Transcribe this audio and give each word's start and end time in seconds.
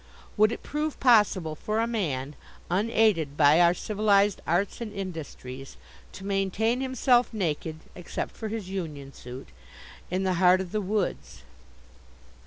Would 0.35 0.51
it 0.51 0.63
prove 0.63 0.99
possible 0.99 1.53
for 1.55 1.79
a 1.79 1.85
man, 1.85 2.33
unaided 2.71 3.37
by 3.37 3.61
our 3.61 3.75
civilized 3.75 4.41
arts 4.47 4.81
and 4.81 4.91
industries, 4.91 5.77
to 6.13 6.25
maintain 6.25 6.81
himself 6.81 7.31
naked 7.31 7.81
except 7.93 8.35
for 8.35 8.47
his 8.47 8.67
union 8.67 9.13
suit 9.13 9.49
in 10.09 10.23
the 10.23 10.33
heart 10.41 10.59
of 10.59 10.71
the 10.71 10.81
woods? 10.81 11.43